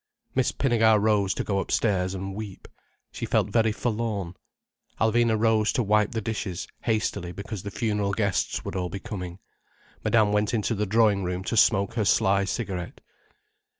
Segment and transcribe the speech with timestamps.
[0.33, 2.67] Miss Pinnegar rose to go upstairs and weep.
[3.11, 4.33] She felt very forlorn.
[4.99, 9.37] Alvina rose to wipe the dishes, hastily, because the funeral guests would all be coming.
[10.03, 12.99] Madame went into the drawing room to smoke her sly cigarette.